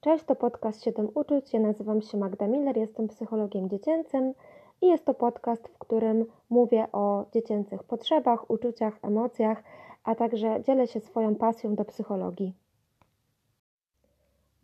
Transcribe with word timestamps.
Cześć, 0.00 0.24
to 0.24 0.36
podcast 0.36 0.84
7 0.84 1.08
uczuć. 1.14 1.52
Ja 1.52 1.60
nazywam 1.60 2.02
się 2.02 2.18
Magda 2.18 2.46
Miller, 2.46 2.76
jestem 2.76 3.08
psychologiem 3.08 3.68
dziecięcym 3.68 4.34
i 4.82 4.86
jest 4.86 5.04
to 5.04 5.14
podcast, 5.14 5.68
w 5.68 5.78
którym 5.78 6.26
mówię 6.50 6.86
o 6.92 7.24
dziecięcych 7.32 7.82
potrzebach, 7.82 8.50
uczuciach, 8.50 8.98
emocjach, 9.02 9.62
a 10.04 10.14
także 10.14 10.62
dzielę 10.62 10.86
się 10.86 11.00
swoją 11.00 11.34
pasją 11.34 11.74
do 11.74 11.84
psychologii. 11.84 12.54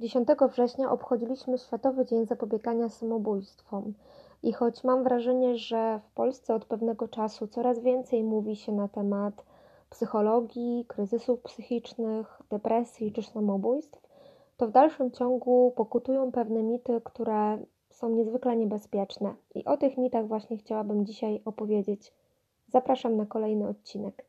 10 0.01 0.29
września 0.53 0.91
obchodziliśmy 0.91 1.59
Światowy 1.59 2.07
Dzień 2.07 2.27
Zapobiegania 2.27 2.89
Samobójstwom. 2.89 3.95
I 4.43 4.53
choć 4.53 4.85
mam 4.85 5.05
wrażenie, 5.05 5.57
że 5.57 6.01
w 6.05 6.15
Polsce 6.15 6.55
od 6.55 6.65
pewnego 6.65 7.09
czasu 7.09 7.47
coraz 7.47 7.79
więcej 7.79 8.25
mówi 8.25 8.57
się 8.57 8.73
na 8.73 8.89
temat 8.89 9.45
psychologii, 9.91 10.85
kryzysów 10.89 11.41
psychicznych, 11.41 12.43
depresji 12.51 13.13
czy 13.13 13.23
samobójstw, 13.23 14.04
to 14.57 14.67
w 14.67 14.71
dalszym 14.71 15.11
ciągu 15.11 15.73
pokutują 15.77 16.33
pewne 16.33 16.63
mity, 16.63 17.01
które 17.05 17.59
są 17.91 18.09
niezwykle 18.09 18.57
niebezpieczne. 18.57 19.35
I 19.55 19.65
o 19.65 19.77
tych 19.77 19.99
mitach 19.99 20.27
właśnie 20.27 20.57
chciałabym 20.57 21.07
dzisiaj 21.07 21.43
opowiedzieć. 21.45 22.13
Zapraszam 22.69 23.17
na 23.17 23.27
kolejny 23.27 23.69
odcinek. 23.69 24.25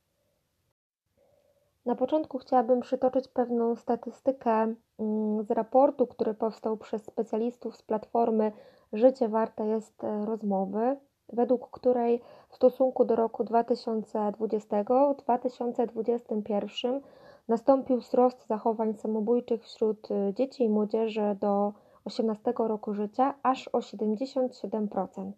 Na 1.86 1.96
początku 1.96 2.38
chciałabym 2.38 2.82
przytoczyć 2.82 3.28
pewną 3.28 3.76
statystykę 3.76 4.52
mm, 5.00 5.44
z 5.44 5.52
raportu, 5.52 6.08
który 6.08 6.34
powstał 6.34 6.78
przez 6.78 7.04
specjalistów 7.06 7.78
z 7.78 7.82
platformy 7.82 8.52
Życie 8.94 9.30
warte 9.30 9.68
jest 9.68 10.04
rozmowy, 10.26 10.98
według 11.34 11.70
której 11.70 12.22
w 12.50 12.56
stosunku 12.56 13.06
do 13.06 13.16
roku 13.16 13.44
2020 13.44 14.84
w 14.84 15.16
2021 15.16 17.02
nastąpił 17.48 17.98
wzrost 17.98 18.48
zachowań 18.48 18.94
samobójczych 18.94 19.64
wśród 19.64 20.12
y, 20.12 20.34
dzieci 20.34 20.64
i 20.64 20.70
młodzieży 20.70 21.38
do 21.40 21.74
18 22.06 22.54
roku 22.58 22.94
życia 22.94 23.34
aż 23.44 23.68
o 23.68 23.80
77%. 23.80 25.32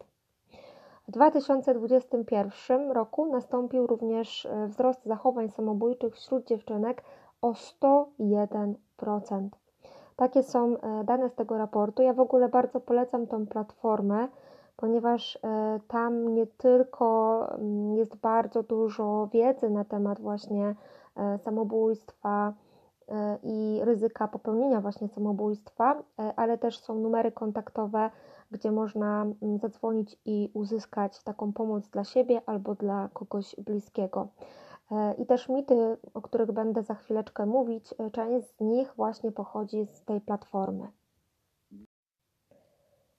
W 1.08 1.10
2021 1.10 2.90
roku 2.90 3.32
nastąpił 3.32 3.86
również 3.86 4.44
y, 4.44 4.68
wzrost 4.68 5.04
zachowań 5.04 5.50
samobójczych 5.50 6.14
wśród 6.14 6.46
dziewczynek 6.46 7.02
o 7.42 7.52
101%. 7.52 9.48
Takie 10.16 10.42
są 10.42 10.74
y, 10.74 10.78
dane 11.04 11.28
z 11.28 11.34
tego 11.34 11.58
raportu. 11.58 12.02
Ja 12.02 12.12
w 12.12 12.20
ogóle 12.20 12.48
bardzo 12.48 12.80
polecam 12.80 13.26
tą 13.26 13.46
platformę, 13.46 14.28
ponieważ 14.76 15.38
tam 15.88 16.34
nie 16.34 16.46
tylko 16.46 17.46
mm, 17.54 17.96
jest 17.96 18.16
bardzo 18.16 18.62
dużo 18.62 19.28
wiedzy 19.32 19.70
na 19.70 19.84
temat 19.84 20.20
właśnie 20.20 20.74
samobójstwa 21.38 22.52
e, 23.08 23.38
i 23.42 23.80
ryzyka 23.82 24.28
popełnienia 24.28 24.80
właśnie 24.80 25.08
samobójstwa, 25.08 26.02
e, 26.18 26.32
ale 26.36 26.58
też 26.58 26.78
są 26.78 26.94
numery 26.94 27.32
kontaktowe, 27.32 28.10
gdzie 28.50 28.72
można 28.72 29.22
mm, 29.42 29.58
zadzwonić 29.58 30.16
i 30.24 30.50
uzyskać 30.54 31.22
taką 31.22 31.52
pomoc 31.52 31.88
dla 31.88 32.04
siebie 32.04 32.40
albo 32.46 32.74
dla 32.74 33.08
kogoś 33.12 33.56
bliskiego. 33.56 34.28
I 35.18 35.26
też 35.26 35.48
mity, 35.48 35.96
o 36.14 36.22
których 36.22 36.52
będę 36.52 36.82
za 36.82 36.94
chwileczkę 36.94 37.46
mówić, 37.46 37.94
część 38.12 38.46
z 38.46 38.60
nich 38.60 38.92
właśnie 38.96 39.32
pochodzi 39.32 39.86
z 39.86 40.04
tej 40.04 40.20
platformy. 40.20 40.88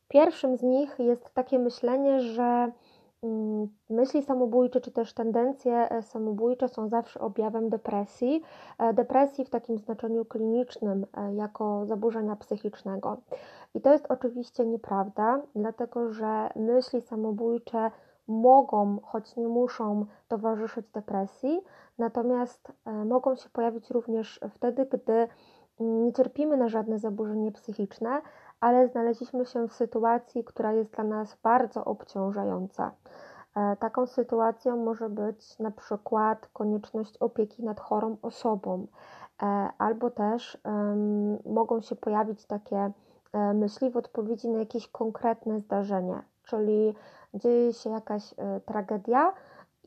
Pierwszym 0.08 0.58
z 0.58 0.64
nich 0.64 1.00
jest 1.00 1.34
takie 1.34 1.60
myślenie, 1.60 2.22
że 2.22 2.72
myśli 3.90 4.22
samobójcze 4.22 4.82
czy 4.82 4.92
też 4.92 5.14
tendencje 5.14 5.90
e, 5.90 6.02
samobójcze 6.02 6.68
są 6.68 6.90
zawsze 6.90 7.20
objawem 7.20 7.70
depresji. 7.70 8.42
E, 8.78 8.94
depresji 8.94 9.46
w 9.46 9.50
takim 9.50 9.78
znaczeniu 9.78 10.26
klinicznym, 10.26 11.06
e, 11.14 11.36
jako 11.36 11.86
zaburzenia 11.86 12.36
psychicznego. 12.36 13.18
I 13.76 13.82
to 13.82 13.92
jest 13.92 14.06
oczywiście 14.10 14.66
nieprawda, 14.66 15.42
dlatego 15.56 16.14
że 16.14 16.50
myśli 16.56 17.02
samobójcze 17.02 17.92
mogą, 18.28 19.00
choć 19.04 19.36
nie 19.36 19.48
muszą 19.48 20.06
towarzyszyć 20.28 20.86
depresji, 20.94 21.62
natomiast 21.98 22.72
mogą 23.06 23.36
się 23.36 23.50
pojawić 23.50 23.90
również 23.90 24.40
wtedy, 24.50 24.86
gdy 24.86 25.28
nie 25.80 26.14
cierpimy 26.14 26.58
na 26.58 26.70
żadne 26.70 27.00
zaburzenie 27.00 27.52
psychiczne, 27.52 28.22
ale 28.62 28.88
znaleźliśmy 28.88 29.46
się 29.46 29.68
w 29.68 29.74
sytuacji, 29.74 30.44
która 30.44 30.74
jest 30.74 30.92
dla 30.92 31.04
nas 31.04 31.38
bardzo 31.44 31.86
obciążająca. 31.86 32.92
E, 33.56 33.76
taką 33.76 34.08
sytuacją 34.08 34.78
może 34.78 35.10
być 35.10 35.60
na 35.60 35.72
przykład 35.72 36.48
konieczność 36.54 37.18
opieki 37.18 37.64
nad 37.64 37.80
chorą 37.80 38.18
osobą, 38.22 38.88
e, 39.42 39.46
albo 39.78 40.12
też 40.12 40.58
mogą 41.46 41.82
się 41.82 41.96
pojawić 41.96 42.46
takie 42.46 42.92
e, 43.34 43.54
myśli 43.54 43.92
w 43.92 43.98
odpowiedzi 43.98 44.50
na 44.50 44.60
jakieś 44.60 44.88
konkretne 44.88 45.60
zdarzenie, 45.60 46.22
czyli 46.44 46.96
dzieje 47.34 47.74
się 47.74 47.90
jakaś 47.90 48.34
tragedia 48.66 49.34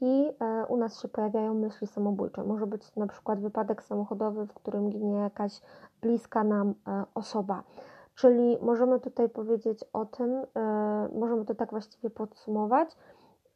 i 0.01 0.31
u 0.69 0.77
nas 0.77 1.01
się 1.01 1.09
pojawiają 1.09 1.55
myśli 1.55 1.87
samobójcze. 1.87 2.45
Może 2.45 2.67
być 2.67 2.97
na 2.97 3.07
przykład 3.07 3.41
wypadek 3.41 3.83
samochodowy, 3.83 4.47
w 4.47 4.55
którym 4.55 4.91
ginie 4.91 5.17
jakaś 5.17 5.61
bliska 6.01 6.45
nam 6.45 6.75
osoba. 7.15 7.63
Czyli 8.15 8.59
możemy 8.63 9.01
tutaj 9.01 9.29
powiedzieć 9.29 9.85
o 9.93 10.05
tym, 10.07 10.47
możemy 11.15 11.45
to 11.45 11.55
tak 11.55 11.71
właściwie 11.71 12.11
podsumować, 12.11 12.97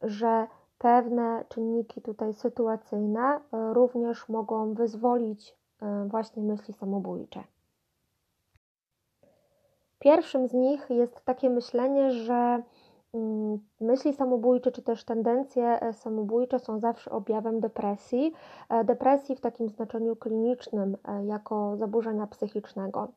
że 0.01 0.47
pewne 0.77 1.45
czynniki 1.49 2.01
tutaj 2.01 2.33
sytuacyjne 2.33 3.19
e, 3.19 3.39
również 3.73 4.29
mogą 4.29 4.73
wyzwolić 4.73 5.55
e, 5.81 6.07
właśnie 6.07 6.43
myśli 6.43 6.73
samobójcze. 6.73 7.43
Pierwszym 9.99 10.47
z 10.47 10.53
nich 10.53 10.89
jest 10.89 11.25
takie 11.25 11.49
myślenie, 11.49 12.11
że 12.11 12.63
mm, 13.13 13.59
myśli 13.81 14.13
samobójcze 14.13 14.71
czy 14.71 14.81
też 14.81 15.03
tendencje 15.03 15.81
e, 15.81 15.93
samobójcze 15.93 16.59
są 16.59 16.79
zawsze 16.79 17.11
objawem 17.11 17.59
depresji. 17.59 18.33
Depresji 18.85 19.35
w 19.35 19.41
takim 19.41 19.69
znaczeniu 19.69 20.15
klinicznym, 20.15 20.97
jako 21.25 21.77
zaburzenia 21.77 22.27
psychicznego. 22.27 23.07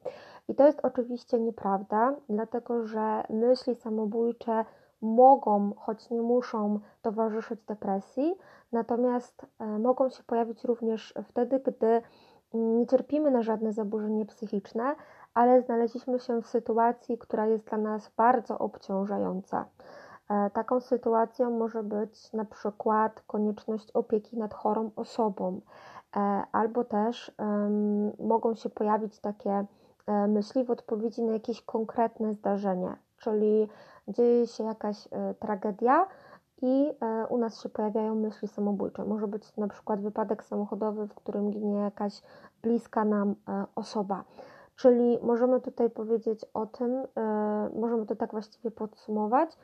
I 0.50 0.54
to 0.54 0.66
jest 0.66 0.80
oczywiście 0.82 1.40
nieprawda, 1.40 2.14
dlatego 2.28 2.86
że 2.86 3.22
myśli 3.30 3.74
samobójcze 3.74 4.64
mogą, 5.02 5.72
choć 5.76 6.10
nie 6.10 6.22
muszą 6.22 6.80
towarzyszyć 7.02 7.60
depresji, 7.60 8.34
natomiast 8.72 9.46
e, 9.58 9.78
mogą 9.78 10.08
się 10.08 10.22
pojawić 10.22 10.64
również 10.64 11.14
wtedy, 11.24 11.60
gdy 11.60 12.02
nie 12.54 12.86
cierpimy 12.86 13.30
na 13.30 13.42
żadne 13.42 13.72
zaburzenie 13.72 14.26
psychiczne, 14.26 14.94
ale 15.34 15.62
znaleźliśmy 15.62 16.18
się 16.18 16.42
w 16.42 16.46
sytuacji, 16.46 17.18
która 17.18 17.46
jest 17.46 17.64
dla 17.64 17.78
nas 17.78 18.10
bardzo 18.16 18.58
obciążająca. 18.58 19.64
E, 20.30 20.50
taką 20.50 20.80
sytuacją 20.80 21.50
może 21.50 21.82
być 21.82 22.32
na 22.32 22.44
przykład 22.44 23.22
konieczność 23.26 23.90
opieki 23.90 24.38
nad 24.38 24.54
chorą 24.54 24.90
osobą, 24.96 25.60
e, 26.16 26.20
albo 26.52 26.84
też 26.84 27.32
um, 27.38 28.12
mogą 28.18 28.54
się 28.54 28.70
pojawić 28.70 29.18
takie 29.18 29.66
myśli 30.28 30.64
w 30.64 30.70
odpowiedzi 30.70 31.22
na 31.22 31.32
jakieś 31.32 31.62
konkretne 31.62 32.32
zdarzenie, 32.32 32.96
czyli 33.18 33.68
dzieje 34.08 34.46
się 34.46 34.64
jakaś 34.64 35.08
e, 35.10 35.34
tragedia 35.34 36.06
i 36.62 36.92
e, 37.00 37.26
u 37.26 37.38
nas 37.38 37.62
się 37.62 37.68
pojawiają 37.68 38.14
myśli 38.14 38.48
samobójcze. 38.48 39.04
Może 39.04 39.28
być 39.28 39.56
na 39.56 39.68
przykład 39.68 40.00
wypadek 40.00 40.44
samochodowy, 40.44 41.06
w 41.06 41.14
którym 41.14 41.50
ginie 41.50 41.78
jakaś 41.78 42.22
bliska 42.62 43.04
nam 43.04 43.34
e, 43.48 43.64
osoba. 43.74 44.24
Czyli 44.76 45.18
możemy 45.22 45.60
tutaj 45.60 45.90
powiedzieć 45.90 46.44
o 46.54 46.66
tym, 46.66 47.02
możemy 47.76 48.06
to 48.06 48.16
tak 48.16 48.30
właściwie 48.30 48.70
podsumować, 48.70 49.58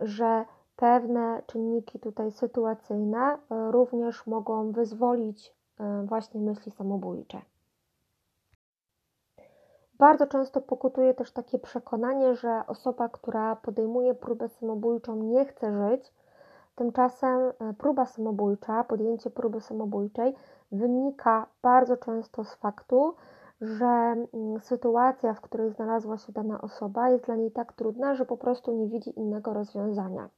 że 0.00 0.44
pewne 0.76 1.42
czynniki 1.46 1.98
tutaj 2.00 2.30
sytuacyjne 2.30 3.38
również 3.70 4.26
mogą 4.26 4.72
wyzwolić 4.72 5.54
właśnie 6.04 6.40
myśli 6.40 6.72
samobójcze. 6.72 7.40
Bardzo 9.98 10.26
często 10.26 10.60
pokutuje 10.60 11.14
też 11.14 11.32
takie 11.32 11.58
przekonanie, 11.58 12.34
że 12.34 12.62
osoba, 12.66 13.08
która 13.08 13.56
podejmuje 13.56 14.14
próbę 14.14 14.48
samobójczą, 14.48 15.16
nie 15.16 15.44
chce 15.44 15.72
żyć. 15.72 16.12
Tymczasem 16.74 17.38
e, 17.40 17.74
próba 17.78 18.06
samobójcza, 18.06 18.84
podjęcie 18.84 19.30
próby 19.30 19.60
samobójczej 19.60 20.34
wynika 20.72 21.46
bardzo 21.62 21.96
często 21.96 22.44
z 22.44 22.54
faktu, 22.54 23.14
że 23.60 23.84
mm, 23.84 24.60
sytuacja, 24.60 25.34
w 25.34 25.40
której 25.40 25.70
znalazła 25.70 26.18
się 26.18 26.32
dana 26.32 26.60
osoba, 26.60 27.10
jest 27.10 27.24
dla 27.24 27.36
niej 27.36 27.50
tak 27.50 27.72
trudna, 27.72 28.14
że 28.14 28.26
po 28.26 28.36
prostu 28.36 28.72
nie 28.72 28.86
widzi 28.86 29.18
innego 29.18 29.52
rozwiązania. 29.52 30.28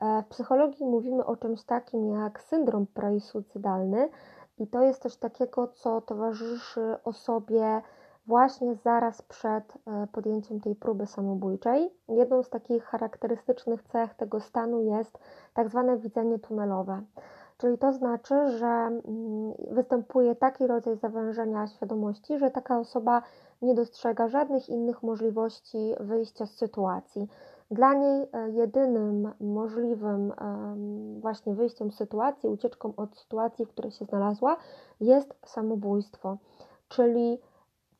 E, 0.00 0.22
w 0.22 0.26
psychologii 0.26 0.86
mówimy 0.86 1.24
o 1.24 1.36
czymś 1.36 1.62
takim 1.62 2.08
jak 2.08 2.40
syndrom 2.40 2.86
presuicydalny, 2.86 4.08
i 4.58 4.66
to 4.66 4.82
jest 4.82 5.02
coś 5.02 5.16
takiego, 5.16 5.68
co 5.68 6.00
towarzyszy 6.00 6.96
osobie 7.04 7.82
właśnie 8.26 8.74
zaraz 8.74 9.22
przed 9.22 9.74
e, 9.86 10.06
podjęciem 10.12 10.60
tej 10.60 10.74
próby 10.74 11.06
samobójczej. 11.06 11.90
Jedną 12.08 12.42
z 12.42 12.50
takich 12.50 12.84
charakterystycznych 12.84 13.82
cech 13.82 14.14
tego 14.14 14.40
stanu 14.40 14.82
jest 14.82 15.18
tak 15.54 15.68
zwane 15.68 15.98
widzenie 15.98 16.38
tunelowe. 16.38 17.02
Czyli 17.58 17.78
to 17.78 17.92
znaczy, 17.92 18.34
że 18.58 18.66
mm, 18.66 19.02
występuje 19.70 20.36
taki 20.36 20.66
rodzaj 20.66 20.96
zawężenia 20.96 21.66
świadomości, 21.66 22.38
że 22.38 22.50
taka 22.50 22.78
osoba 22.78 23.22
nie 23.62 23.74
dostrzega 23.74 24.28
żadnych 24.28 24.68
innych 24.68 25.02
możliwości 25.02 25.94
wyjścia 26.00 26.46
z 26.46 26.56
sytuacji. 26.56 27.28
Dla 27.70 27.94
niej 27.94 28.28
e, 28.32 28.50
jedynym 28.50 29.32
możliwym 29.40 30.32
właśnie 31.20 31.54
wyjściem 31.54 31.92
z 31.92 31.96
sytuacji, 31.96 32.48
ucieczką 32.48 32.92
od 32.96 33.16
sytuacji, 33.16 33.66
w 33.66 33.68
której 33.68 33.90
się 33.90 34.04
znalazła, 34.04 34.56
jest 35.00 35.34
samobójstwo. 35.46 36.36
Czyli 36.88 37.38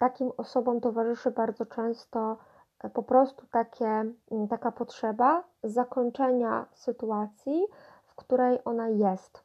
takim 0.02 0.32
osobom 0.36 0.80
towarzyszy 0.80 1.30
bardzo 1.30 1.66
często 1.66 2.36
e, 2.80 2.90
po 2.90 3.02
prostu 3.02 3.46
takie, 3.46 4.04
taka 4.50 4.72
potrzeba 4.72 5.44
zakończenia 5.62 6.66
sytuacji, 6.72 7.66
w 8.04 8.14
której 8.14 8.58
ona 8.64 8.88
jest. 8.88 9.44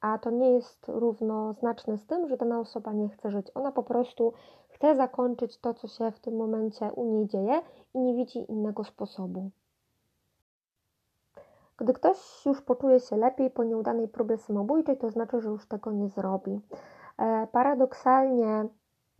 A 0.00 0.18
to 0.18 0.30
nie 0.30 0.50
jest 0.52 0.88
równoznaczne 0.88 1.98
z 1.98 2.06
tym, 2.06 2.28
że 2.28 2.36
dana 2.36 2.60
osoba 2.60 2.92
nie 2.92 3.08
chce 3.08 3.30
żyć. 3.30 3.46
Ona 3.54 3.72
po 3.72 3.82
prostu 3.82 4.32
chce 4.68 4.96
zakończyć 4.96 5.58
to, 5.58 5.74
co 5.74 5.88
się 5.88 6.10
w 6.10 6.20
tym 6.20 6.36
momencie 6.36 6.92
u 6.92 7.04
niej 7.04 7.26
dzieje 7.26 7.60
i 7.94 7.98
nie 7.98 8.14
widzi 8.14 8.50
innego 8.50 8.84
sposobu. 8.84 9.50
Gdy 11.76 11.92
ktoś 11.92 12.46
już 12.46 12.62
poczuje 12.62 13.00
się 13.00 13.16
lepiej 13.16 13.50
po 13.50 13.64
nieudanej 13.64 14.08
próbie 14.08 14.38
samobójczej, 14.38 14.96
to 14.98 15.10
znaczy, 15.10 15.40
że 15.40 15.48
już 15.48 15.66
tego 15.66 15.92
nie 15.92 16.08
zrobi. 16.08 16.60
E, 17.18 17.46
paradoksalnie 17.52 18.68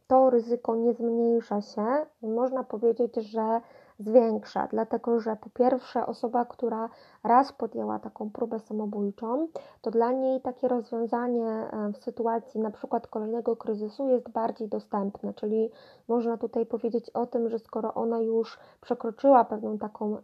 to 0.07 0.31
ryzyko 0.31 0.77
nie 0.77 0.93
zmniejsza 0.95 1.61
się. 1.61 1.87
Można 2.23 2.65
powiedzieć, 2.65 3.15
że 3.15 3.61
zwiększa, 3.99 4.69
dlatego 4.71 5.21
że 5.21 5.37
po 5.37 5.51
pierwsze 5.51 6.07
osoba, 6.07 6.45
która 6.45 6.89
raz 7.25 7.53
podjęła 7.53 7.99
taką 7.99 8.31
próbę 8.31 8.59
samobójczą, 8.59 9.49
to 9.81 9.91
dla 9.91 10.13
niej 10.13 10.41
takie 10.41 10.69
rozwiązanie 10.69 11.47
e, 11.47 11.93
w 11.93 11.97
sytuacji 11.97 12.61
na 12.61 12.71
przykład 12.71 13.07
kolejnego 13.07 13.57
kryzysu 13.57 14.09
jest 14.09 14.29
bardziej 14.29 14.69
dostępne, 14.69 15.35
czyli 15.35 15.71
można 16.09 16.37
tutaj 16.37 16.67
powiedzieć 16.67 17.11
o 17.11 17.27
tym, 17.27 17.49
że 17.49 17.59
skoro 17.59 17.95
ona 17.95 18.21
już 18.21 18.59
przekroczyła 18.81 19.45
pewną 19.45 19.79
taką 19.79 20.17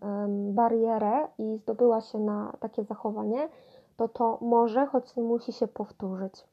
barierę 0.53 1.29
i 1.39 1.59
zdobyła 1.59 2.01
się 2.01 2.19
na 2.19 2.53
takie 2.61 2.85
zachowanie, 2.85 3.49
to 3.97 4.09
to 4.09 4.39
może, 4.41 4.87
choć 4.87 5.17
nie 5.17 5.23
musi 5.23 5.53
się 5.53 5.69
powtórzyć. 5.69 6.45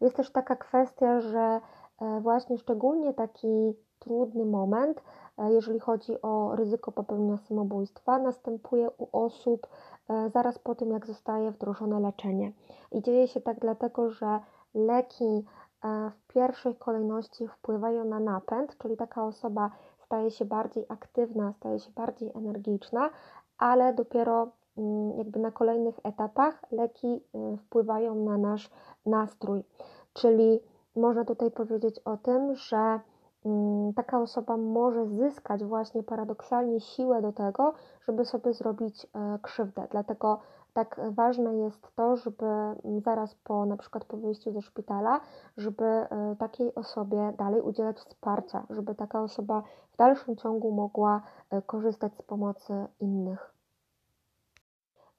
Jest 0.00 0.16
też 0.16 0.30
taka 0.30 0.56
kwestia, 0.56 1.20
że 1.20 1.60
właśnie 2.20 2.58
szczególnie 2.58 3.14
taki 3.14 3.74
trudny 3.98 4.44
moment 4.44 5.02
E, 5.38 5.52
jeżeli 5.52 5.80
chodzi 5.80 6.22
o 6.22 6.56
ryzyko 6.56 6.92
popełnienia 6.92 7.38
samobójstwa, 7.38 8.18
następuje 8.18 8.90
u 8.90 9.08
osób 9.12 9.66
e, 10.08 10.30
zaraz 10.30 10.58
po 10.58 10.74
tym, 10.74 10.90
jak 10.90 11.06
zostaje 11.06 11.50
wdrożone 11.50 12.00
leczenie. 12.00 12.52
I 12.92 13.02
dzieje 13.02 13.28
się 13.28 13.40
tak 13.40 13.60
dlatego, 13.60 14.10
że 14.10 14.40
leki 14.74 15.44
e, 15.84 16.10
w 16.10 16.32
pierwszej 16.32 16.76
kolejności 16.76 17.48
wpływają 17.48 18.04
na 18.04 18.20
napęd, 18.20 18.78
czyli 18.78 18.96
taka 18.96 19.24
osoba 19.24 19.70
staje 19.98 20.30
się 20.30 20.44
bardziej 20.44 20.86
aktywna, 20.88 21.52
staje 21.52 21.78
się 21.78 21.90
bardziej 21.90 22.30
energiczna, 22.34 23.10
ale 23.58 23.94
dopiero 23.94 24.48
mm, 24.78 25.18
jakby 25.18 25.38
na 25.40 25.50
kolejnych 25.50 26.00
etapach 26.04 26.62
leki 26.72 27.20
wpływają 27.58 28.14
na 28.14 28.38
nasz 28.38 28.70
nastrój. 29.06 29.64
Czyli 30.12 30.60
można 30.96 31.24
tutaj 31.24 31.50
powiedzieć 31.50 31.98
o 31.98 32.16
tym, 32.16 32.54
że 32.54 33.00
Mm, 33.44 33.92
taka 33.94 34.20
osoba 34.20 34.56
może 34.56 35.06
zyskać 35.06 35.64
właśnie 35.64 36.02
paradoksalnie 36.02 36.80
siłę 36.80 37.22
do 37.22 37.32
tego, 37.32 37.74
żeby 38.08 38.24
sobie 38.24 38.52
zrobić 38.52 39.06
e, 39.14 39.38
krzywdę. 39.42 39.86
Dlatego 39.90 40.40
tak 40.72 41.00
ważne 41.10 41.56
jest 41.56 41.94
to, 41.96 42.16
żeby 42.16 42.46
mm, 42.46 43.00
zaraz 43.00 43.34
po 43.34 43.66
na 43.66 43.76
przykład 43.76 44.04
po 44.04 44.16
wyjściu 44.16 44.52
ze 44.52 44.62
szpitala, 44.62 45.20
żeby 45.56 45.84
e, 45.84 46.36
takiej 46.38 46.74
osobie 46.74 47.32
dalej 47.38 47.60
udzielać 47.60 47.96
wsparcia, 47.96 48.66
żeby 48.70 48.94
taka 48.94 49.22
osoba 49.22 49.62
w 49.92 49.96
dalszym 49.96 50.36
ciągu 50.36 50.72
mogła 50.72 51.22
e, 51.50 51.62
korzystać 51.62 52.16
z 52.16 52.22
pomocy 52.22 52.86
innych. 53.00 53.51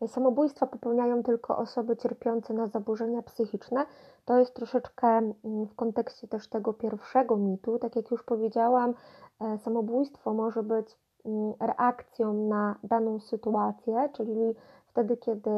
Samobójstwa 0.08 0.68
popełniają 0.68 1.24
tylko 1.24 1.58
osoby 1.58 1.98
cierpiące 1.98 2.54
na 2.54 2.68
zaburzenia 2.68 3.22
psychiczne. 3.22 3.86
To 4.26 4.40
jest 4.40 4.54
troszeczkę 4.54 5.08
mm, 5.08 5.34
w 5.68 5.76
kontekście 5.76 6.28
też 6.28 6.48
tego 6.48 6.74
pierwszego 6.74 7.38
mitu. 7.38 7.80
Tak 7.80 7.96
jak 7.96 8.12
już 8.12 8.24
powiedziałam, 8.24 8.94
e, 9.40 9.58
samobójstwo 9.58 10.34
może 10.34 10.64
być 10.64 10.98
mm, 11.26 11.54
reakcją 11.60 12.34
na 12.34 12.76
daną 12.84 13.20
sytuację, 13.20 14.10
czyli 14.14 14.56
wtedy, 14.88 15.18
kiedy 15.18 15.50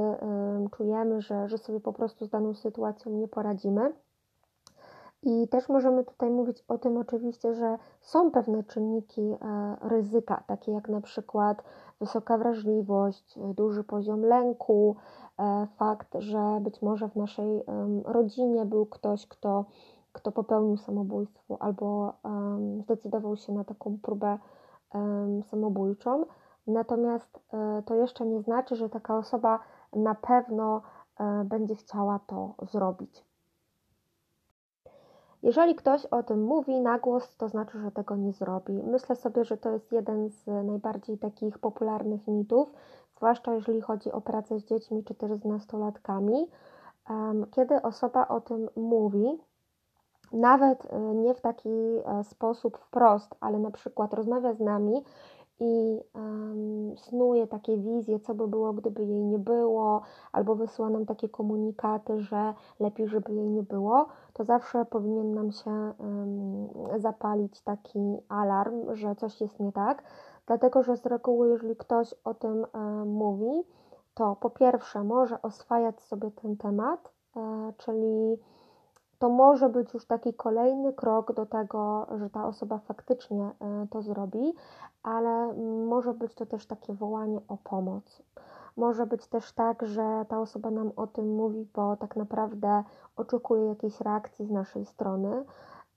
czujemy, 0.77 1.21
że, 1.21 1.49
że 1.49 1.57
sobie 1.57 1.79
po 1.79 1.93
prostu 1.93 2.25
z 2.25 2.29
daną 2.29 2.53
sytuacją 2.53 3.11
nie 3.11 3.27
poradzimy. 3.27 3.93
I 5.25 5.47
też 5.47 5.69
możemy 5.69 6.03
tutaj 6.03 6.29
mówić 6.29 6.63
o 6.67 6.77
tym 6.77 6.97
oczywiście, 6.97 7.53
że 7.53 7.77
są 8.01 8.31
pewne 8.31 8.63
czynniki 8.63 9.21
e, 9.21 9.37
ryzyka, 9.81 10.43
takie 10.47 10.71
jak 10.71 10.89
na 10.89 11.01
przykład 11.01 11.63
wysoka 11.99 12.37
wrażliwość, 12.37 13.39
duży 13.55 13.83
poziom 13.83 14.21
lęku, 14.21 14.95
e, 15.39 15.67
fakt, 15.77 16.15
że 16.19 16.59
być 16.61 16.81
może 16.81 17.09
w 17.09 17.15
naszej 17.15 17.63
rodzinie 18.05 18.65
był 18.65 18.85
ktoś, 18.85 19.27
kto, 19.27 19.65
kto 20.11 20.31
popełnił 20.31 20.77
samobójstwo 20.77 21.57
albo 21.59 22.13
zdecydował 22.79 23.35
się 23.37 23.53
na 23.53 23.63
taką 23.63 23.97
próbę 24.01 24.37
samobójczą. 25.43 26.25
Natomiast 26.67 27.39
e, 27.53 27.83
to 27.85 27.95
jeszcze 27.95 28.25
nie 28.25 28.41
znaczy, 28.41 28.75
że 28.75 28.89
taka 28.89 29.17
osoba 29.17 29.59
na 29.93 30.15
pewno 30.15 30.81
będzie 31.45 31.75
chciała 31.75 32.19
to 32.27 32.53
zrobić. 32.71 33.24
Jeżeli 35.45 35.75
ktoś 35.75 36.05
o 36.05 36.23
tym 36.23 36.43
mówi 36.43 36.81
na 36.81 36.99
głos, 36.99 37.35
to 37.37 37.49
znaczy, 37.49 37.79
że 37.79 37.91
tego 37.91 38.15
nie 38.15 38.31
zrobi. 38.33 38.73
Myślę 38.73 39.15
sobie, 39.15 39.45
że 39.45 39.57
to 39.57 39.71
jest 39.71 39.91
jeden 39.91 40.29
z 40.29 40.47
najbardziej 40.47 41.17
takich 41.17 41.59
popularnych 41.59 42.27
mitów, 42.27 42.73
zwłaszcza 43.17 43.53
jeżeli 43.53 43.81
chodzi 43.81 44.11
o 44.11 44.21
pracę 44.21 44.59
z 44.59 44.65
dziećmi 44.65 45.03
czy 45.03 45.15
też 45.15 45.31
z 45.31 45.45
nastolatkami. 45.45 46.47
Kiedy 47.51 47.81
osoba 47.81 48.27
o 48.27 48.41
tym 48.41 48.69
mówi, 48.75 49.39
nawet 50.33 50.85
e, 50.85 50.99
nie 50.99 51.33
w 51.33 51.41
taki 51.41 51.69
e, 51.69 52.23
sposób 52.23 52.77
wprost, 52.77 53.35
ale 53.39 53.59
na 53.59 53.71
przykład 53.71 54.13
rozmawia 54.13 54.53
z 54.53 54.59
nami 54.59 55.03
i 55.59 56.01
um, 56.13 56.97
snuje 56.97 57.47
takie 57.47 57.77
wizje, 57.77 58.19
co 58.19 58.35
by 58.35 58.47
było, 58.47 58.73
gdyby 58.73 59.05
jej 59.05 59.23
nie 59.23 59.39
było, 59.39 60.01
albo 60.31 60.55
wysyła 60.55 60.89
nam 60.89 61.05
takie 61.05 61.29
komunikaty, 61.29 62.19
że 62.19 62.53
lepiej, 62.79 63.07
żeby 63.07 63.33
jej 63.33 63.49
nie 63.49 63.63
było, 63.63 64.05
to 64.33 64.43
zawsze 64.43 64.85
powinien 64.85 65.33
nam 65.33 65.51
się 65.51 65.71
um, 65.71 66.67
zapalić 66.97 67.61
taki 67.61 68.17
alarm, 68.29 68.95
że 68.95 69.15
coś 69.15 69.41
jest 69.41 69.59
nie 69.59 69.71
tak, 69.71 70.03
dlatego 70.47 70.83
że 70.83 70.97
z 70.97 71.05
reguły, 71.05 71.49
jeżeli 71.49 71.75
ktoś 71.75 72.15
o 72.23 72.33
tym 72.33 72.65
um, 72.73 73.07
mówi, 73.07 73.63
to 74.15 74.35
po 74.35 74.49
pierwsze 74.49 75.03
może 75.03 75.41
oswajać 75.41 76.01
sobie 76.01 76.31
ten 76.31 76.57
temat, 76.57 77.11
e, 77.35 77.73
czyli 77.77 78.37
to 79.19 79.29
może 79.29 79.69
być 79.69 79.93
już 79.93 80.05
taki 80.05 80.33
kolejny 80.33 80.93
krok 80.93 81.33
do 81.33 81.45
tego, 81.45 82.07
że 82.17 82.29
ta 82.29 82.47
osoba 82.47 82.77
faktycznie 82.77 83.43
e, 83.43 83.87
to 83.89 84.01
zrobi, 84.01 84.53
ale 85.03 85.53
może 85.87 86.13
być 86.13 86.33
to 86.33 86.45
też 86.45 86.65
takie 86.65 86.93
wołanie 86.93 87.39
o 87.47 87.57
pomoc. 87.57 88.23
Może 88.77 89.05
być 89.05 89.27
też 89.27 89.51
tak, 89.51 89.87
że 89.87 90.25
ta 90.29 90.39
osoba 90.39 90.71
nam 90.71 90.91
o 90.95 91.07
tym 91.07 91.35
mówi, 91.35 91.67
bo 91.75 91.97
tak 91.97 92.15
naprawdę 92.15 92.83
oczekuje 93.15 93.65
jakiejś 93.65 94.01
reakcji 94.01 94.45
z 94.45 94.51
naszej 94.51 94.85
strony. 94.85 95.43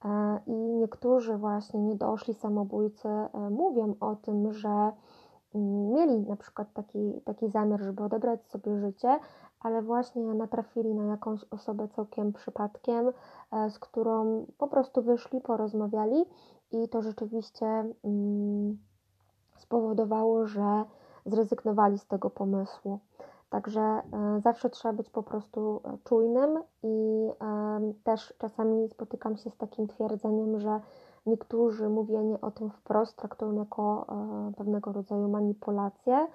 E, 0.05 0.41
I 0.47 0.53
niektórzy 0.53 1.37
właśnie 1.37 1.81
niedoszli 1.81 2.35
samobójcy 2.35 3.09
e, 3.09 3.51
mówią 3.51 3.95
o 4.01 4.17
tym, 4.17 4.53
że 4.53 4.93
mm, 5.55 5.93
mieli 5.93 6.21
na 6.21 6.37
przykład 6.37 6.73
taki, 6.73 7.21
taki 7.25 7.49
zamiar, 7.49 7.81
żeby 7.81 8.03
odebrać 8.03 8.47
sobie 8.47 8.79
życie, 8.79 9.19
ale 9.61 9.83
właśnie 9.83 10.35
natrafili 10.35 10.95
na 10.95 11.05
jakąś 11.05 11.45
osobę 11.51 11.89
całkiem 11.89 12.33
przypadkiem, 12.33 13.13
e, 13.53 13.71
z 13.71 13.79
którą 13.79 14.47
po 14.59 14.69
prostu 14.69 15.03
wyszli, 15.03 15.41
porozmawiali 15.41 16.25
i 16.73 16.89
to 16.89 17.03
rzeczywiście 17.03 17.67
mm, 18.05 18.79
spowodowało, 19.57 20.47
że 20.47 20.85
zrezygnowali 21.27 21.99
z 21.99 22.07
tego 22.07 22.31
pomysłu. 22.31 22.99
Także 23.51 23.81
e, 23.81 24.03
zawsze 24.41 24.71
trzeba 24.71 24.95
być 24.95 25.11
po 25.11 25.23
prostu 25.23 25.81
e, 25.85 25.99
czujnym 26.05 26.63
i 26.83 27.29
też 28.05 28.35
czasami 28.39 28.89
spotykam 28.89 29.37
się 29.37 29.51
z 29.51 29.57
takim 29.57 29.87
twierdzeniem, 29.87 30.61
że 30.61 30.81
niektórzy 31.27 31.89
mówienie 31.89 32.41
o 32.41 32.51
tym 32.51 32.71
wprost 32.71 33.17
traktują 33.17 33.53
jako 33.53 34.07
pewnego 34.57 34.93
rodzaju 34.93 35.29
manipulację 35.29 36.27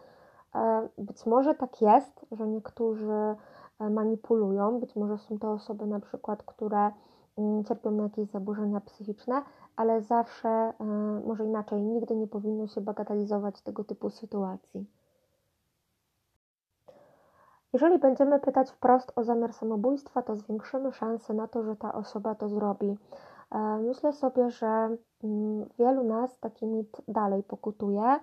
być 0.98 1.26
może 1.26 1.56
tak 1.56 1.82
jest, 1.82 2.26
że 2.32 2.48
niektórzy 2.48 3.36
e, 3.80 3.90
manipulują, 3.90 4.80
być 4.80 4.96
może 4.96 5.18
są 5.18 5.40
to 5.40 5.52
osoby 5.52 5.86
na 5.86 6.00
przykład, 6.00 6.44
które 6.44 6.92
mm, 7.38 7.64
cierpią 7.64 7.92
na 7.92 8.04
jakieś 8.04 8.30
zaburzenia 8.30 8.82
psychiczne, 8.82 9.42
ale 9.76 10.02
zawsze, 10.02 10.50
e, 10.50 10.74
może 11.26 11.46
inaczej, 11.46 11.82
nigdy 11.82 12.16
nie 12.16 12.28
powinno 12.28 12.68
się 12.68 12.82
bagatelizować 12.82 13.62
tego 13.62 13.84
typu 13.84 14.10
sytuacji. 14.10 14.86
Jeżeli 17.74 18.00
będziemy 18.00 18.40
pytać 18.40 18.72
wprost 18.72 19.12
o 19.16 19.24
zamiar 19.24 19.54
samobójstwa, 19.54 20.22
to 20.22 20.36
zwiększymy 20.36 20.92
szanse 20.92 21.34
na 21.34 21.48
to, 21.48 21.64
że 21.64 21.76
ta 21.76 21.94
osoba 21.94 22.36
to 22.36 22.50
zrobi. 22.50 22.98
Myślę 23.82 24.14
sobie, 24.14 24.50
że 24.50 24.98
mm, 25.24 25.70
wielu 25.80 26.04
nas 26.04 26.40
taki 26.40 26.66
mit 26.66 27.02
dalej 27.08 27.44
pokutuje. 27.44 28.20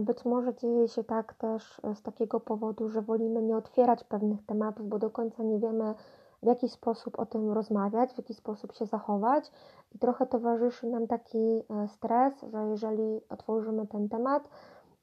Być 0.00 0.24
może 0.24 0.54
dzieje 0.54 0.88
się 0.88 1.04
tak 1.04 1.34
też 1.34 1.80
z 1.94 2.02
takiego 2.02 2.40
powodu, 2.40 2.88
że 2.88 3.02
wolimy 3.02 3.42
nie 3.42 3.56
otwierać 3.56 4.04
pewnych 4.04 4.46
tematów, 4.46 4.88
bo 4.88 4.98
do 4.98 5.10
końca 5.10 5.42
nie 5.42 5.58
wiemy, 5.58 5.94
w 6.42 6.46
jaki 6.46 6.68
sposób 6.68 7.18
o 7.18 7.26
tym 7.26 7.52
rozmawiać, 7.52 8.12
w 8.12 8.18
jaki 8.18 8.34
sposób 8.34 8.72
się 8.72 8.86
zachować. 8.86 9.50
I 9.94 9.98
trochę 9.98 10.26
towarzyszy 10.26 10.86
nam 10.86 11.06
taki 11.06 11.62
stres, 11.86 12.34
że 12.52 12.68
jeżeli 12.68 13.20
otworzymy 13.28 13.86
ten 13.86 14.08
temat, 14.08 14.48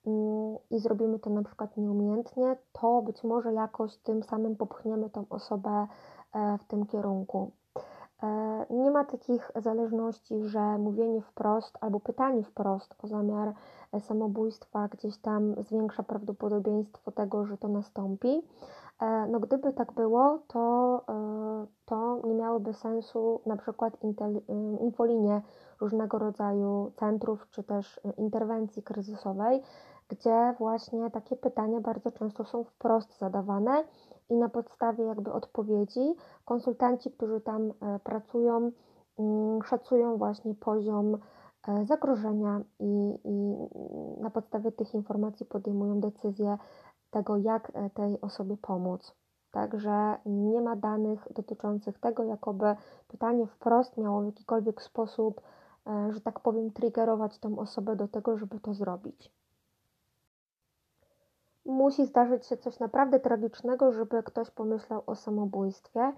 Mm, 0.08 0.58
i 0.70 0.80
zrobimy 0.80 1.20
to 1.20 1.30
na 1.30 1.44
przykład 1.44 1.78
nieumiejętnie, 1.78 2.56
to 2.72 3.02
być 3.02 3.24
może 3.24 3.54
jakoś 3.54 3.98
tym 3.98 4.24
samym 4.24 4.56
popchniemy 4.56 5.10
tą 5.10 5.26
osobę 5.30 5.88
e, 6.34 6.58
w 6.58 6.64
tym 6.64 6.86
kierunku. 6.86 7.52
E, 8.24 8.66
nie 8.70 8.92
ma 8.92 9.06
takich 9.06 9.52
zależności, 9.56 10.44
że 10.44 10.78
mówienie 10.78 11.22
wprost 11.22 11.78
albo 11.82 12.00
pytanie 12.00 12.44
wprost 12.44 12.96
o 13.04 13.08
zamiar 13.08 13.54
e, 13.92 14.00
samobójstwa 14.00 14.88
gdzieś 14.88 15.18
tam 15.18 15.56
zwiększa 15.64 16.04
prawdopodobieństwo 16.04 17.12
tego, 17.12 17.46
że 17.46 17.58
to 17.58 17.68
nastąpi. 17.68 18.42
No 19.30 19.40
gdyby 19.40 19.74
tak 19.74 19.92
było, 19.92 20.40
to, 20.48 21.02
to 21.86 22.22
nie 22.24 22.34
miałoby 22.34 22.74
sensu 22.74 23.42
na 23.46 23.58
przykład 23.58 23.98
infolinie 24.80 25.42
różnego 25.82 26.20
rodzaju 26.20 26.92
centrów 26.96 27.48
czy 27.50 27.64
też 27.64 28.02
interwencji 28.18 28.84
kryzysowej, 28.84 29.62
gdzie 30.10 30.56
właśnie 30.60 31.12
takie 31.12 31.36
pytania 31.36 31.82
bardzo 31.82 32.12
często 32.12 32.46
są 32.46 32.64
wprost 32.64 33.18
zadawane 33.18 33.84
i 34.30 34.36
na 34.36 34.50
podstawie 34.50 35.04
jakby 35.04 35.34
odpowiedzi 35.34 36.16
konsultanci, 36.46 37.12
którzy 37.12 37.42
tam 37.42 37.72
e, 37.82 38.00
pracują, 38.00 38.72
mm, 39.20 39.64
szacują 39.64 40.18
właśnie 40.18 40.56
poziom 40.56 41.18
e, 41.68 41.86
zagrożenia 41.86 42.62
i, 42.80 43.20
i 43.24 43.56
na 44.22 44.30
podstawie 44.30 44.72
tych 44.72 44.94
informacji 44.94 45.46
podejmują 45.46 46.00
decyzję 46.00 46.58
tego, 47.10 47.38
jak 47.38 47.72
e, 47.74 47.90
tej 47.90 48.22
osobie 48.22 48.58
pomóc. 48.58 49.16
Także 49.52 50.18
nie 50.26 50.62
ma 50.62 50.76
danych 50.76 51.28
dotyczących 51.34 52.00
tego, 52.00 52.24
jakoby 52.24 52.76
pytanie 53.08 53.48
wprost 53.48 53.98
miało 53.98 54.22
w 54.22 54.26
jakikolwiek 54.26 54.82
sposób, 54.82 55.42
że 56.10 56.22
tak 56.22 56.40
powiem, 56.40 56.72
triggerować 56.72 57.40
tą 57.40 57.60
osobę 57.60 57.96
do 57.96 58.08
tego, 58.08 58.38
żeby 58.38 58.60
to 58.60 58.74
zrobić 58.74 59.37
musi 61.68 62.06
zdarzyć 62.06 62.46
się 62.46 62.58
coś 62.58 62.80
naprawdę 62.80 63.20
tragicznego, 63.20 63.92
żeby 63.92 64.24
ktoś 64.24 64.52
pomyślał 64.52 65.04
o 65.06 65.16
samobójstwie. 65.16 66.14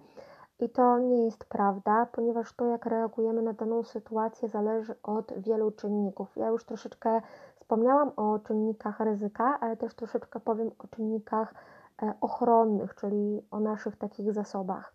I 0.59 0.69
to 0.69 0.99
nie 0.99 1.25
jest 1.25 1.45
prawda, 1.45 2.07
ponieważ 2.11 2.53
to, 2.53 2.65
jak 2.65 2.85
reagujemy 2.85 3.41
na 3.41 3.53
daną 3.53 3.83
sytuację, 3.83 4.49
zależy 4.49 4.95
od 5.03 5.33
wielu 5.37 5.71
czynników. 5.71 6.37
Ja 6.37 6.47
już 6.47 6.65
troszeczkę 6.65 7.21
wspomniałam 7.55 8.11
o 8.15 8.39
czynnikach 8.39 8.99
ryzyka, 8.99 9.57
ale 9.61 9.77
też 9.77 9.93
troszeczkę 9.93 10.39
powiem 10.39 10.71
o 10.79 10.87
czynnikach 10.87 11.53
e, 12.01 12.13
ochronnych, 12.21 12.95
czyli 12.95 13.41
o 13.51 13.59
naszych 13.59 13.95
takich 13.95 14.33
zasobach. 14.33 14.93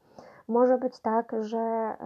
Może 0.48 0.78
być 0.78 1.00
tak, 1.00 1.32
że 1.40 1.96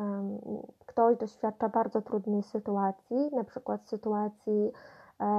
ktoś 0.86 1.16
doświadcza 1.16 1.68
bardzo 1.68 2.02
trudnej 2.02 2.42
sytuacji, 2.42 3.30
na 3.32 3.44
przykład 3.44 3.88
sytuacji 3.88 4.72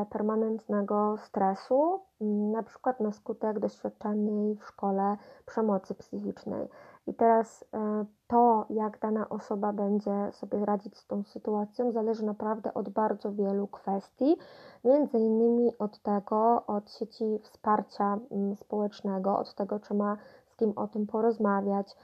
permanentnego 0.10 1.18
stresu, 1.18 2.02
mm, 2.22 2.52
na 2.52 2.64
przykład 2.64 3.00
na 3.00 3.12
skutek 3.12 3.60
doświadczanej 3.60 4.56
w 4.56 4.66
szkole 4.66 5.18
przemocy 5.46 5.96
psychicznej. 5.96 6.68
I 7.08 7.14
teraz 7.14 7.66
e, 7.74 8.06
to, 8.28 8.66
jak 8.70 9.00
dana 9.00 9.30
osoba 9.30 9.74
będzie 9.74 10.32
sobie 10.32 10.66
radzić 10.66 10.98
z 10.98 11.08
tą 11.08 11.24
sytuacją, 11.24 11.92
zależy 11.92 12.26
naprawdę 12.26 12.74
od 12.74 12.90
bardzo 12.90 13.32
wielu 13.32 13.68
kwestii, 13.68 14.38
między 14.84 15.20
innymi 15.20 15.78
od 15.78 16.00
tego, 16.00 16.66
od 16.66 16.92
sieci 16.92 17.40
wsparcia 17.44 18.20
mm, 18.32 18.56
społecznego, 18.56 19.40
od 19.40 19.56
tego, 19.56 19.80
czy 19.80 19.94
ma 19.94 20.18
z 20.46 20.56
kim 20.56 20.74
o 20.76 20.88
tym 20.88 21.08
porozmawiać, 21.08 21.96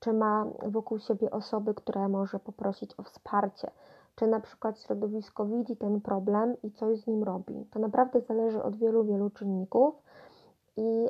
czy 0.00 0.12
ma 0.12 0.46
wokół 0.66 0.98
siebie 0.98 1.30
osoby, 1.30 1.74
które 1.74 2.08
może 2.08 2.38
poprosić 2.38 2.94
o 2.98 3.02
wsparcie 3.02 3.70
czy 4.14 4.26
na 4.26 4.40
przykład 4.40 4.78
środowisko 4.80 5.46
widzi 5.46 5.76
ten 5.76 6.00
problem 6.00 6.56
i 6.62 6.70
coś 6.70 6.98
z 6.98 7.06
nim 7.06 7.22
robi. 7.22 7.66
To 7.70 7.78
naprawdę 7.78 8.20
zależy 8.20 8.62
od 8.62 8.76
wielu, 8.76 9.04
wielu 9.04 9.30
czynników. 9.30 9.94
I 10.76 11.08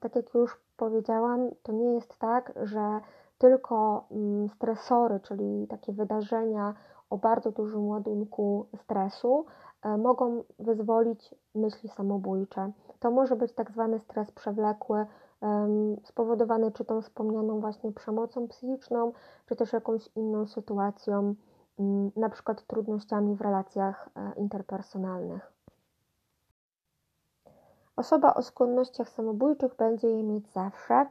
tak 0.00 0.16
jak 0.16 0.34
już 0.34 0.60
powiedziałam, 0.76 1.50
to 1.62 1.72
nie 1.72 1.94
jest 1.94 2.18
tak, 2.18 2.52
że 2.62 3.00
tylko 3.38 4.06
mm, 4.10 4.48
stresory, 4.48 5.20
czyli 5.20 5.66
takie 5.66 5.92
wydarzenia 5.92 6.74
o 7.10 7.18
bardzo 7.18 7.52
dużym 7.52 7.88
ładunku 7.88 8.66
stresu, 8.76 9.44
e, 9.82 9.96
mogą 9.96 10.42
wyzwolić 10.58 11.34
myśli 11.54 11.88
samobójcze. 11.88 12.72
To 13.00 13.10
może 13.10 13.36
być 13.36 13.52
tak 13.52 13.70
zwany 13.70 13.98
stres 13.98 14.32
przewlekły, 14.32 15.06
spowodowany 16.04 16.72
czy 16.72 16.84
tą 16.84 17.00
wspomnianą 17.00 17.60
właśnie 17.60 17.92
przemocą 17.92 18.48
psychiczną, 18.48 19.12
czy 19.46 19.56
też 19.56 19.72
jakąś 19.72 20.10
inną 20.16 20.46
sytuacją 20.46 21.34
na 22.16 22.28
przykład 22.30 22.66
trudnościami 22.66 23.36
w 23.36 23.40
relacjach 23.40 24.08
e, 24.16 24.32
interpersonalnych. 24.36 25.52
Osoba 27.96 28.34
o 28.34 28.42
skłonnościach 28.42 29.08
samobójczych 29.08 29.76
będzie 29.76 30.08
je 30.08 30.22
mieć 30.22 30.52
zawsze. 30.52 31.06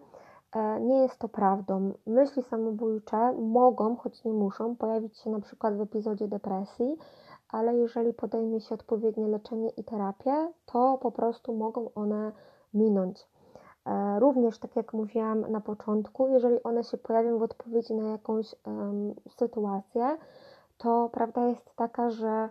E, 0.55 0.79
nie 0.79 0.97
jest 0.97 1.19
to 1.19 1.29
prawdą. 1.29 1.93
Myśli 2.07 2.43
samobójcze 2.43 3.33
mogą, 3.33 3.95
choć 3.95 4.23
nie 4.23 4.33
muszą, 4.33 4.75
pojawić 4.75 5.17
się 5.17 5.29
na 5.29 5.39
przykład 5.39 5.77
w 5.77 5.81
epizodzie 5.81 6.27
depresji, 6.27 6.97
ale 7.49 7.75
jeżeli 7.75 8.13
podejmie 8.13 8.61
się 8.61 8.75
odpowiednie 8.75 9.27
leczenie 9.27 9.69
i 9.69 9.83
terapię, 9.83 10.51
to 10.65 10.97
po 11.01 11.11
prostu 11.11 11.53
mogą 11.53 11.89
one 11.95 12.31
minąć. 12.73 13.27
E, 13.85 14.19
również, 14.19 14.59
tak 14.59 14.75
jak 14.75 14.93
mówiłam 14.93 15.51
na 15.51 15.61
początku, 15.61 16.27
jeżeli 16.27 16.63
one 16.63 16.83
się 16.83 16.97
pojawią 16.97 17.37
w 17.39 17.43
odpowiedzi 17.43 17.93
na 17.93 18.11
jakąś 18.11 18.55
um, 18.65 19.13
sytuację, 19.29 20.17
to 20.77 21.09
prawda 21.13 21.47
jest 21.47 21.75
taka, 21.75 22.09
że 22.09 22.49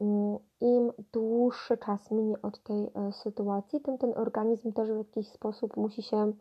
mm, 0.00 0.38
im 0.60 0.92
dłuższy 1.12 1.78
czas 1.78 2.10
minie 2.10 2.42
od 2.42 2.62
tej 2.62 2.90
e, 2.94 3.12
sytuacji, 3.12 3.80
tym 3.80 3.98
ten 3.98 4.12
organizm 4.16 4.72
też 4.72 4.92
w 4.92 4.96
jakiś 4.96 5.28
sposób 5.28 5.76
musi 5.76 6.02
się 6.02 6.32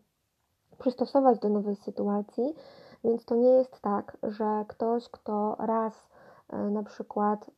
przystosować 0.79 1.39
do 1.39 1.49
nowej 1.49 1.75
sytuacji, 1.75 2.53
więc 3.03 3.25
to 3.25 3.35
nie 3.35 3.49
jest 3.49 3.81
tak, 3.81 4.17
że 4.23 4.65
ktoś, 4.67 5.09
kto 5.09 5.55
raz 5.59 6.09
e, 6.49 6.57
na 6.57 6.83
przykład 6.83 7.51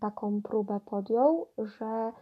taką 0.00 0.42
próbę 0.42 0.80
podjął, 0.86 1.46
że 1.58 2.12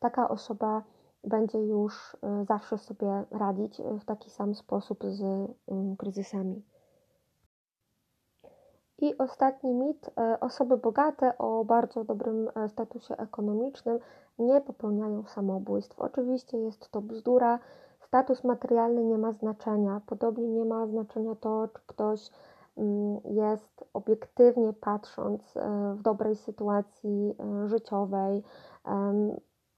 taka 0.00 0.28
osoba 0.28 0.82
będzie 1.24 1.58
już 1.58 2.16
e, 2.22 2.44
zawsze 2.44 2.78
sobie 2.78 3.24
radzić 3.30 3.82
w 4.00 4.04
taki 4.04 4.30
sam 4.30 4.54
sposób 4.54 5.04
z 5.04 5.50
kryzysami. 5.98 6.62
I 8.98 9.18
ostatni 9.18 9.74
mit. 9.74 10.10
E, 10.18 10.40
osoby 10.40 10.76
bogate 10.76 11.38
o 11.38 11.64
bardzo 11.64 12.04
dobrym 12.04 12.48
e, 12.54 12.68
statusie 12.68 13.16
ekonomicznym 13.16 13.98
nie 14.38 14.60
popełniają 14.60 15.24
samobójstw. 15.26 16.00
Oczywiście 16.00 16.58
jest 16.58 16.90
to 16.90 17.02
bzdura. 17.02 17.58
Status 18.00 18.44
materialny 18.44 19.04
nie 19.04 19.18
ma 19.18 19.32
znaczenia. 19.32 20.00
Podobnie 20.06 20.48
nie 20.48 20.64
ma 20.64 20.86
znaczenia 20.86 21.34
to, 21.34 21.68
czy 21.68 21.80
ktoś 21.86 22.30
mm, 22.76 23.20
jest 23.24 23.84
obiektywnie 23.94 24.72
patrząc 24.72 25.56
e, 25.56 25.94
w 25.94 26.02
dobrej 26.02 26.36
sytuacji 26.36 27.36
życiowej. 27.66 28.42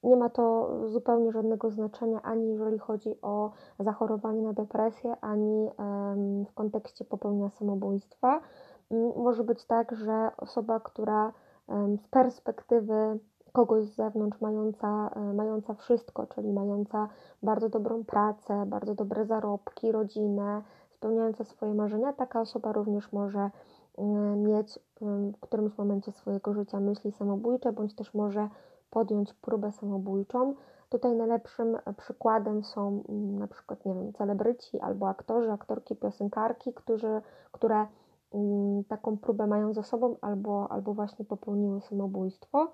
Nie 0.03 0.17
ma 0.17 0.31
to 0.31 0.71
zupełnie 0.89 1.33
żadnego 1.33 1.71
znaczenia 1.71 2.23
ani 2.23 2.49
jeżeli 2.49 2.79
chodzi 2.79 3.21
o 3.23 3.51
zachorowanie 3.79 4.43
na 4.43 4.53
depresję, 4.53 5.17
ani 5.21 5.71
w 6.49 6.55
kontekście 6.55 7.05
popełnienia 7.05 7.51
samobójstwa. 7.51 8.41
Może 9.17 9.45
być 9.45 9.65
tak, 9.65 9.97
że 9.97 10.31
osoba, 10.37 10.81
która 10.81 11.33
z 11.97 12.09
perspektywy 12.09 13.19
kogoś 13.53 13.85
z 13.85 13.95
zewnątrz, 13.95 14.41
mająca, 14.41 15.11
e, 15.17 15.21
mająca 15.21 15.75
wszystko, 15.75 16.27
czyli 16.27 16.53
mająca 16.53 17.09
bardzo 17.43 17.69
dobrą 17.69 18.05
pracę, 18.05 18.67
bardzo 18.67 18.95
dobre 18.95 19.27
zarobki, 19.27 19.93
rodzinę, 19.93 20.63
spełniająca 20.91 21.45
swoje 21.45 21.75
marzenia, 21.75 22.13
taka 22.13 22.41
osoba 22.41 22.73
również 22.73 23.13
może 23.13 23.51
mieć 24.37 24.79
w 25.01 25.41
którymś 25.41 25.79
momencie 25.79 26.13
swojego 26.13 26.55
życia 26.55 26.81
myśli 26.81 27.13
samobójcze, 27.13 27.73
bądź 27.73 27.95
też 27.95 28.15
może 28.15 28.49
podjąć 28.91 29.35
próbę 29.35 29.73
samobójczą. 29.73 30.55
Tutaj 30.89 31.15
najlepszym 31.15 31.77
przykładem 31.97 32.65
są 32.65 33.03
na 33.39 33.47
przykład, 33.47 33.85
nie 33.85 33.95
wiem, 33.95 34.13
celebryci 34.13 34.81
albo 34.81 35.09
aktorzy, 35.09 35.53
aktorki, 35.53 35.97
piosenkarki, 35.97 36.75
którzy, 36.75 37.23
które 37.53 37.77
Mm, 37.77 38.06
taką 38.89 39.19
próbę 39.19 39.47
mają 39.47 39.73
za 39.73 39.83
sobą 39.83 40.17
albo, 40.21 40.73
albo 40.73 40.95
właśnie 40.95 41.25
popełniły 41.25 41.81
samobójstwo. 41.81 42.73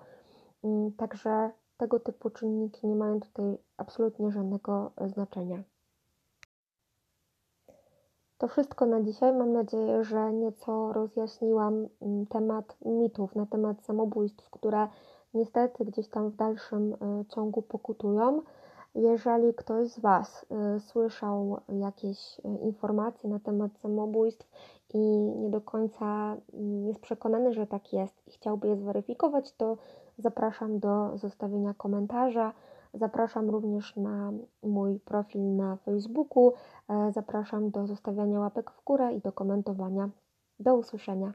Mm, 0.63 0.91
także 0.91 1.51
tego 1.77 1.99
typu 1.99 2.29
czynniki 2.29 2.87
nie 2.87 2.95
mają 2.95 3.19
tutaj 3.19 3.57
absolutnie 3.77 4.31
żadnego 4.31 4.91
znaczenia. 5.05 5.63
To 8.37 8.47
wszystko 8.47 8.85
na 8.85 9.01
dzisiaj. 9.01 9.33
Mam 9.33 9.53
nadzieję, 9.53 10.03
że 10.03 10.33
nieco 10.33 10.93
rozjaśniłam 10.93 11.87
mm, 12.01 12.25
temat 12.25 12.77
mitów 12.85 13.35
na 13.35 13.45
temat 13.45 13.83
samobójstw, 13.83 14.49
które 14.49 14.87
niestety 15.33 15.85
gdzieś 15.85 16.09
tam 16.09 16.29
w 16.29 16.35
dalszym 16.35 16.93
y, 16.93 16.97
ciągu 17.29 17.61
pokutują. 17.61 18.41
Jeżeli 18.95 19.53
ktoś 19.53 19.89
z 19.89 19.99
Was 19.99 20.45
y, 20.75 20.79
słyszał 20.79 21.61
jakieś 21.79 22.39
y, 22.39 22.41
informacje 22.61 23.29
na 23.29 23.39
temat 23.39 23.77
samobójstw 23.77 24.47
i 24.93 24.99
nie 25.19 25.49
do 25.49 25.61
końca 25.61 26.37
mm, 26.53 26.87
jest 26.87 26.99
przekonany, 26.99 27.53
że 27.53 27.67
tak 27.67 27.93
jest 27.93 28.27
i 28.27 28.31
chciałby 28.31 28.67
je 28.67 28.77
zweryfikować, 28.77 29.51
to 29.51 29.77
zapraszam 30.17 30.79
do 30.79 31.17
zostawienia 31.17 31.73
komentarza. 31.73 32.53
Zapraszam 32.93 33.49
również 33.49 33.95
na 33.95 34.31
mój 34.63 34.99
profil 34.99 35.55
na 35.55 35.75
Facebooku. 35.75 36.53
E, 36.89 37.11
zapraszam 37.11 37.71
do 37.71 37.87
zostawiania 37.87 38.39
łapek 38.39 38.71
w 38.71 38.83
górę 38.83 39.13
i 39.13 39.21
do 39.21 39.31
komentowania. 39.31 40.09
Do 40.59 40.75
usłyszenia. 40.75 41.33